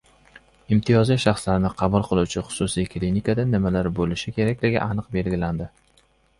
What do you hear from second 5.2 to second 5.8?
belgilandi